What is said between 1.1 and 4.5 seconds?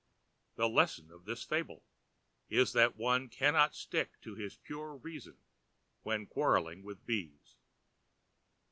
of this fable is that one cannot stick to